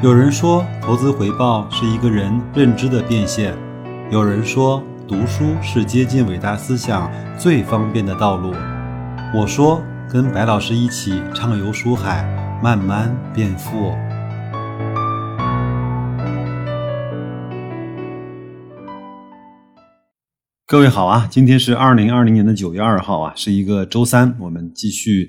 [0.00, 3.52] 有人说，投资回报是一个人认知的变现；
[4.12, 8.54] 有人说，读书是接近伟大思想最方便的道路。
[9.34, 12.22] 我说，跟白老师一起畅游书海，
[12.62, 13.92] 慢慢变富。
[20.64, 25.28] 各位好啊，今天是二零二零年的九月二号啊，是一个周三，我们继续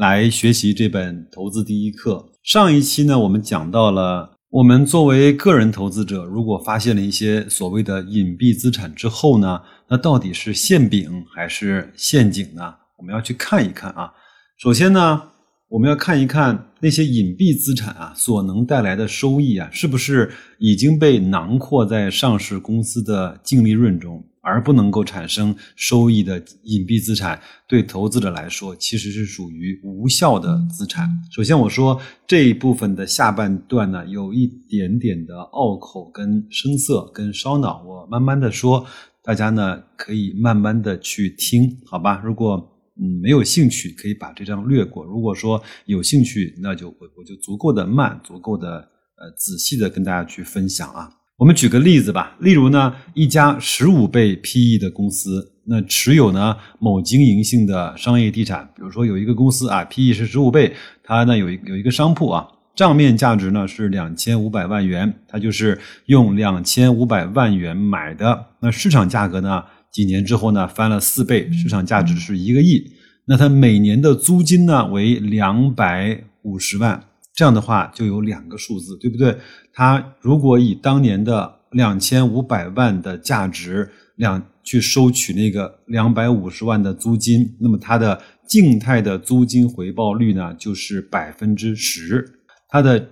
[0.00, 2.14] 来学习这本《投资第一课》。
[2.42, 12.76] 上一期呢，我们讲到了，我们作为个人投资者，如果发现了一些所谓的隐蔽资产之后呢，那到底是馅饼还是陷阱呢？
[12.96, 14.10] 我们要去看一看啊。
[14.56, 15.22] 首先呢，
[15.70, 24.22] 我们要看一看那些隐蔽资产啊所能带来的收益啊，是不是已经被囊括在上市公司的净利润中。
[24.42, 27.38] 而不能够产生收益的隐蔽资产，
[27.68, 31.06] 对投资者来说其实是属于无效的资产。
[31.30, 37.84] 首先，我说这一部分的下半段呢，有一点点的拗口、跟生涩、跟烧脑。
[37.86, 38.86] 我慢慢的说，
[39.22, 42.22] 大家呢可以慢慢的去听，好吧？
[42.24, 45.04] 如果嗯没有兴趣，可以把这张略过。
[45.04, 48.68] 如果说有兴趣，那就我我就足够的慢，足够的
[49.16, 51.10] 呃仔细的跟大家去分享啊。
[51.38, 72.92] 我们举个例子吧，例如呢，一家十五倍 PE 的公司，那持有呢某经营性的商业地产，比如说有一个公司啊，PE 是十五倍，它呢有一有一个商铺啊，账面价值呢是两千五百万元，它就是用两千五百万元买的，那市场价格呢几年之后呢翻了四倍，市场价值是一个亿，
[73.26, 77.04] 那它每年的租金呢为两百五十万。
[77.32, 79.36] 这样的话就有两个数字，对不对？
[79.72, 93.08] 它如果以当年的两千五百万的价值两去收取那个两百五十万的租金，那么它的静态的租金回报率呢就是百分之十，它的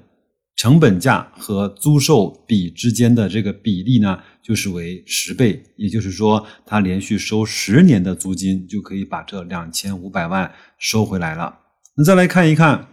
[0.59, 11.61] 成本价和租售比之间的这个比例呢就是为十倍，也就是说，他连续收十年的租金就可以把这两千五百万收回来了。
[11.97, 12.89] 那再来看一看。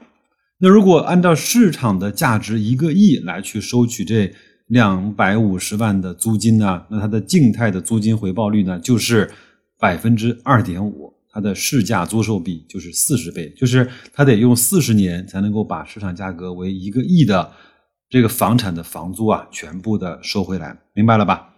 [0.59, 4.31] 那如果按照市场的价值一个亿来去收取这
[4.67, 6.85] 两百五十万的租金呢？
[6.91, 9.31] 那它的静态的租金回报率呢就是
[9.79, 17.51] 百分之二点五，它的市价租售比就是四十倍，就是它得用四十年才能够把市场价格为一个亿的
[18.09, 21.49] 这个房产的房租啊全部的收回来，明白了吧？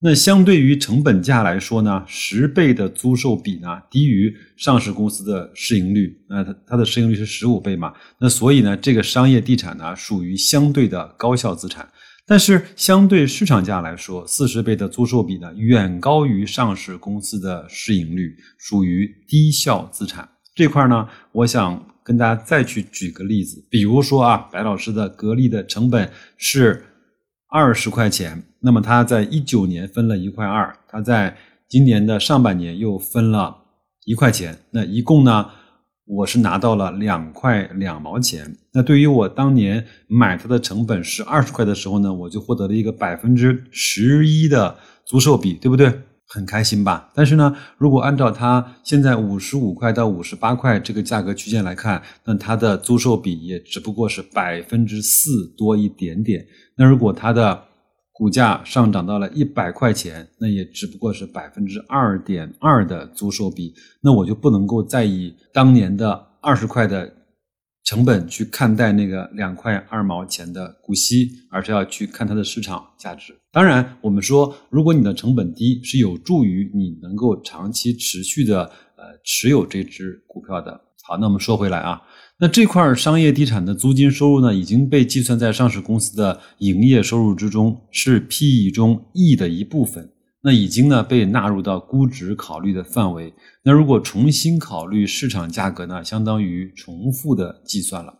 [0.00, 7.94] 那相对于成本价来说呢，十倍的租售比呢低于上市公司的市盈率，那它它的市盈率是十五倍嘛？
[8.20, 11.88] 那所以呢，这个商业地产呢属于相对的高效资产。
[12.26, 20.28] 但是相对市场价来说，四十倍的租售比呢远高于上市公司的市盈率，属于低效资产。
[20.54, 26.84] 这块呢，我想跟大家再去举个例子，比如说啊，白老师的格力的成本是。
[27.56, 31.36] 二十块钱，那么他在一九年分了一块二，他在
[31.68, 33.56] 今年的上半年又分了
[34.06, 35.48] 一块钱，那一共呢，
[36.06, 38.56] 我是拿到了两块两毛钱。
[38.72, 44.76] 那对于我当年买它的成本是二十块的时候呢，我就获得了一个百分之十一的
[45.06, 45.92] 租售比，对不对？
[46.26, 47.10] 很开心吧？
[47.14, 56.44] 但是呢，如果按照它现在五十五块到五十八块这个价格区间来看，那它的租售比也只不过是百分之四多一点点。
[56.76, 57.62] 那如果它的
[58.14, 63.74] 股价上涨到了一百块钱，那也只不过是百分之二点二的租售比。
[64.00, 67.12] 那我就不能够再以当年的二十块的。
[67.86, 73.36] 成本去看待那个两块二毛钱的股息，而是要去看它的市场价值。
[73.52, 78.62] 当然，我们说，如果你的成本低，是有助于你能够长期持续的
[78.96, 80.80] 呃持有这只股票的。
[81.02, 82.00] 好，那我们说回来啊，
[82.40, 90.10] 那这块商业地产的租金收入呢，已经被计算在上市公司的营业收入之中，是 PE 中 E 的一部分。
[90.42, 93.32] 那已经呢被纳入到估值考虑的范围。
[93.62, 98.12] 那如果重新考虑市场价格呢，相当于重复的计算了。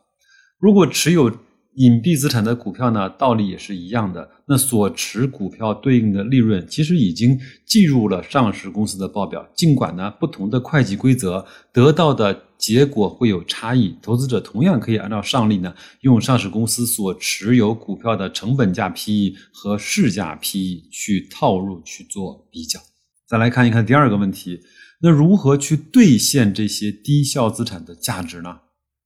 [0.58, 1.30] 如果持有
[1.76, 4.30] 隐蔽资产的股票呢，道理也是一样的。
[4.46, 9.46] 那所持股票对应的利润，其实已经计入了上市公司的报表。
[9.54, 12.42] 尽管呢不同的会计规则得到的。
[12.56, 22.80] 结果会有差异，投资者同样可以按照上例呢，用上市公司所持有股票的成本价 PE 和市价 PE 去套入去做比较。
[23.28, 24.60] 再来看一看第二个问题，
[25.02, 28.60] 那如何去兑现这些低效资产的价值呢？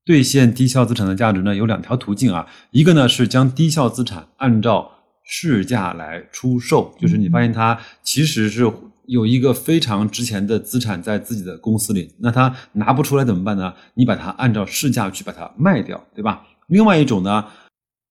[0.09, 4.91] 兑现低效资产的价值呢，有两条途径啊，一个呢是将低效资产按照
[5.23, 8.73] 市价来出售，就是你发现它其实是。
[9.09, 13.73] 有一个非常值钱的资产在自己的公司里，那它拿不出来怎么办呢？
[13.95, 16.47] 你把它按照市价去把它卖掉，对吧？
[16.67, 17.47] 另外一种呢，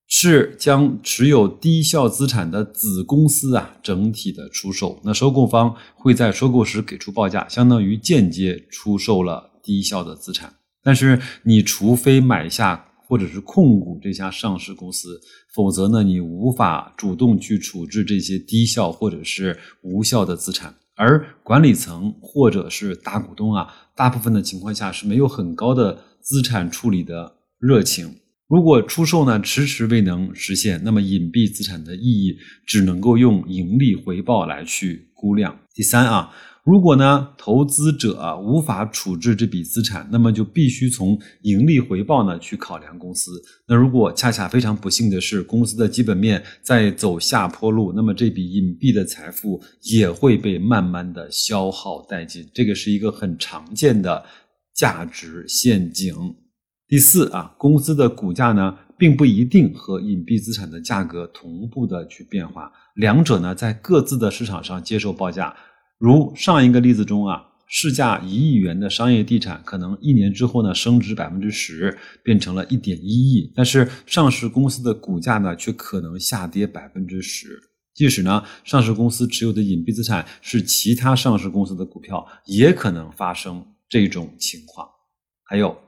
[0.07, 4.99] 是将持有低效资产的子公司啊整体的出售。
[5.03, 10.51] 那收购方会在收购时给出报价，相当于间接出售了低效的资产。
[10.87, 15.19] 但是你除非买下或者是控股这家上市公司，
[15.53, 20.73] 否则呢你无法主动去处置这些低效或者是无效的资产。
[20.95, 23.67] 而管理层或者是大股东啊，
[23.97, 28.15] 大部分的情况下是没有很高的资产处理的热情。
[28.47, 35.59] 如果出售呢迟迟未能实现，那么隐蔽资产的意义只能够用盈利回报来去估量。
[35.73, 36.31] 第三啊，
[36.67, 43.41] 如果呢投资者无法处置这笔资产，那么就必须从盈利回报呢去考量公司。
[43.65, 52.45] 那如果恰恰非常不幸的是，公司的基本面在走下坡路，那么这笔隐蔽的财富也会被慢慢的消耗殆尽。
[52.53, 54.25] 这个是一个很常见的
[54.75, 56.13] 价值陷阱。
[56.89, 65.55] 第四啊，公司的股价呢，并不一定和隐蔽资产的价格同步的去变化，两者呢在各自的市场上接受报价。
[65.97, 77.59] 如上一个例子中啊，市价一亿元的商业地产，可能一年之后呢升值百分之十，变成了一点一亿，但是上市公司的股价呢却可能下跌百分之十。
[77.93, 84.87] 即使呢上市公司持有的隐蔽资产是其他上市公司的股票，也可能发生这种情况。
[85.43, 85.86] 还有。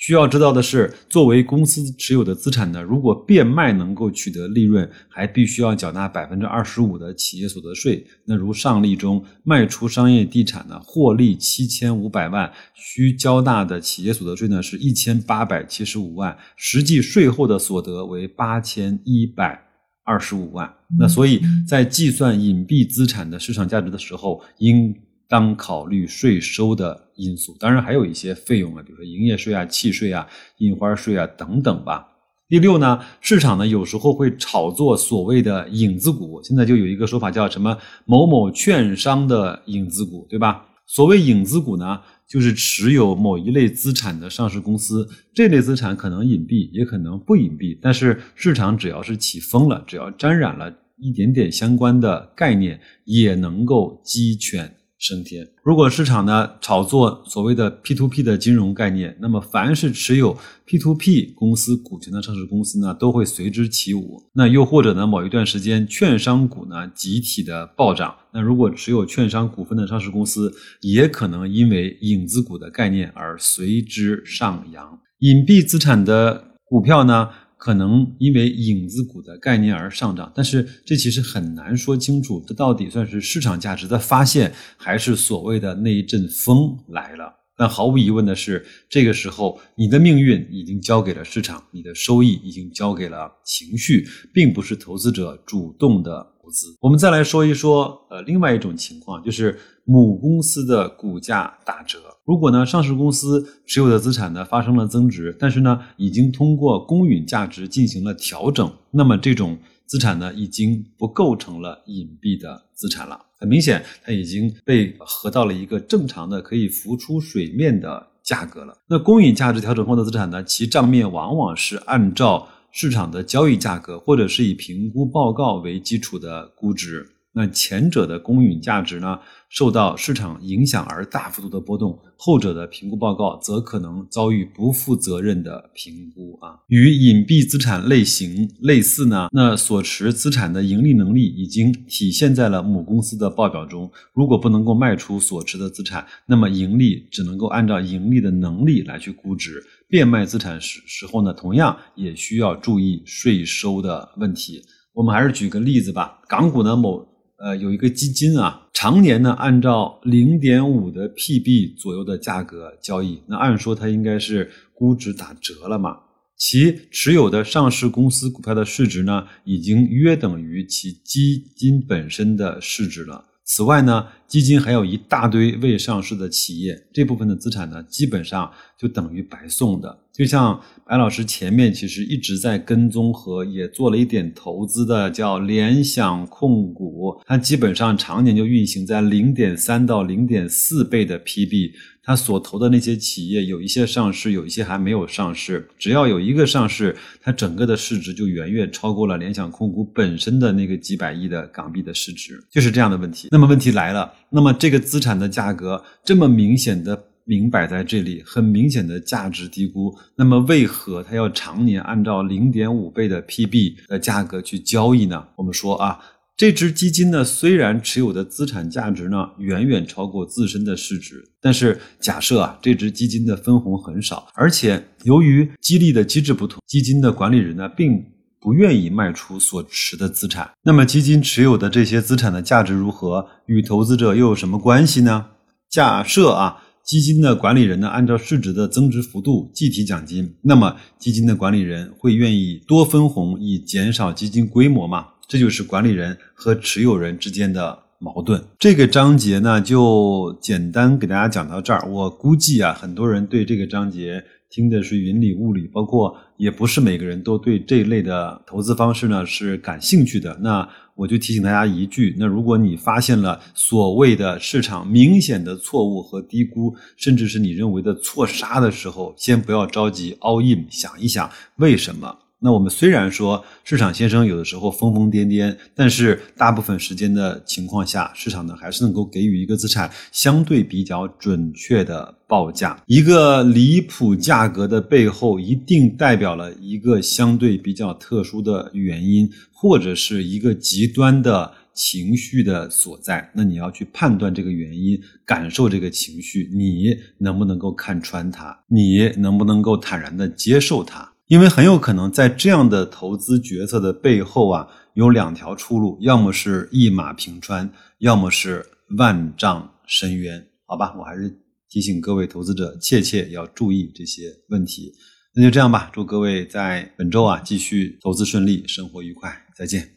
[0.00, 8.02] 需要知道的是，作为公司持有的资产呢，如果变卖能够取得利润，还必须要缴纳百分之二十五的企业所得税。
[8.24, 19.62] 那如上例中卖出商业地产呢，获利七千五百万，需交纳的企业所得税呢是一千八百七十五万，实际税后的所得为八千一百
[20.06, 20.72] 二十五万。
[20.98, 24.94] 那所以在计算隐蔽资产的市场价值的时候，应。
[25.30, 30.26] 当考虑税收的因素，当然还有一些费用啊，比如说营业税啊、契税啊、
[30.58, 32.08] 印花税啊等等吧。
[32.48, 40.66] 第六呢，市场呢有时候会炒作所谓的影子股，现在就有一个说法叫什么某某券商的影子股，对吧？
[40.88, 54.74] 所谓影子股呢，就是持有某一类资产的上市公司，这类资产可能隐蔽，也可能不隐蔽，但是市场只要是起风了，只要沾染了一点点相关的概念，也能够鸡犬。
[55.00, 55.48] 升天。
[55.64, 60.36] 如果市场呢炒作所谓的 P to P 的金融概念，那么凡是持有
[60.66, 64.22] P to P 公司股权的上市公司呢，都会随之起舞。
[64.34, 70.52] 那又或者呢，某一段时间券商股呢集体的暴涨，那如果持有券商股份的上市公司，
[70.82, 75.00] 也可能因为影子股的概念而随之上扬。
[75.20, 77.30] 隐蔽资产的股票呢？
[77.60, 87.34] 可能因为影子股的概念而上涨，但是这其实很难说清楚，这到底算是市场价值的发现，还是所谓的那一阵风来了？
[87.58, 96.76] 但毫无疑问的是，这个时候你的命运已经交给了市场，你的收益已经交给了情绪，并不是投资者主动的投资。
[96.80, 101.98] 我们再来说一说，呃，另外一种情况就是母公司的股价打折。
[102.24, 113.20] 如果呢，上市公司持有的资产呢发生了增值，但是呢已经通过公允价值进行了调整，那么这种资产呢已经不构成了隐蔽的资产了。
[113.38, 118.76] 很明显，它已经被合到了一个正常的可以浮出水面的价格了。
[118.86, 127.08] 那公允价值调整后的资产呢，其账面往往是按照市场的交易价格，或者是以评估报告为基础的估值。
[127.32, 129.16] 那前者的公允价值呢，
[129.48, 136.58] 受到市场影响而大幅度的波动；后者的评估报告则可能遭遇不负责任的评估啊。
[136.66, 143.88] 与隐蔽资产类型类似呢，那所持资产的盈利能力已经体现在了母公司的报表中。
[144.12, 149.62] 如果不能够卖出所持的资产，那么盈利只能够按照盈利的能力来去估值。
[149.88, 154.60] 变卖资产时时候呢，同样也需要注意税收的问题。
[154.92, 157.08] 我们还是举个例子吧，港股呢某。
[157.42, 165.96] 呃，有一个基金啊，常年呢按照零点五的 PB 左右的价格交易，那按说它应该是估值打折了嘛？
[166.36, 173.24] 其持有的上市公司股票的市值呢，已经约等于其基金本身的市值了。
[173.46, 179.98] 此外呢，基金还有一大堆未上市的企业，这部分的资产呢，基本上就等于白送的。
[180.20, 191.72] 就像白老师前面其实一直在跟踪和也做了一点投资的，叫联想控股，它基本上常年就运行在零点三到零点四倍的 PB。
[192.02, 195.66] 他所投的那些企业，有一些上市，有一些还没有上市。
[195.78, 203.28] 只要有一个上市，它整个的市值就远远超过了联想控股本身的那个几百亿的港币的市值，就是这样的问题。
[203.30, 207.06] 那么问题来了，那么这个资产的价格这么明显的。
[207.30, 209.96] 明摆在这里，很明显的价值低估。
[210.16, 215.28] 那么为何它要常年按照零点五倍的 PB 的价格去交易呢？
[215.36, 216.00] 我们说啊。
[216.36, 228.02] 这只基金呢，虽然持有的资产价值呢远远超过自身的市值，但是假设啊，这只基金的分红很少，而且由于激励的机制不同，基金的管理人呢并
[228.40, 230.50] 不愿意卖出所持的资产。
[230.62, 235.26] 那么基金持有的这些资产的价值如何，与投资者又有什么关系呢？
[235.68, 245.06] 假设啊，基金的管理人呢按照市值的增值幅度计提奖金，那么基金的管理人会愿意多分红以减少基金规模吗？
[245.28, 248.42] 这就是管理人和持有人之间的矛盾。
[248.58, 251.86] 这个章节呢，就简单给大家讲到这儿。
[251.88, 260.36] 我估计啊，很多人对这个章节听的是云里雾里，包括也不是每个人都对这一类的投资方式呢是感兴趣的。
[260.40, 260.66] 那
[260.96, 272.18] 我就提醒大家一句：那如果你发现了所谓的市场明显的错误和低估，甚至是你认为的错杀的时候，先不要着急 all in，想一想为什么。
[272.42, 282.82] 那我们虽然说市场先生有的时候疯疯癫癫，但是大部分时间的情况下，市场呢还是能够给予一个资产相对比较准确的报价。
[282.86, 293.30] 一个离谱价格的背后，一定代表了一个相对比较特殊的原因，或者是一个极端的情绪的所在。
[293.34, 298.58] 那你要去判断这个原因，感受这个情绪，你能不能够看穿它？
[298.68, 301.09] 你能不能够坦然的接受它？
[301.30, 308.66] 因为很有可能在这样的投资决策的背后啊，有两条出路，要么是一马平川，要么是
[308.98, 310.44] 万丈深渊。
[310.66, 311.32] 好吧，我还是
[311.68, 314.92] 提醒各位投资者，切切要注意这些问题。
[315.32, 319.90] 那就这样吧，祝各位在本周啊继续投资顺利，生活愉快，再见。